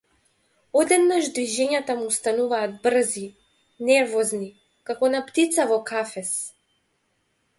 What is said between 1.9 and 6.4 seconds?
му стануваат брзи, нервозни, како на птица во кафез.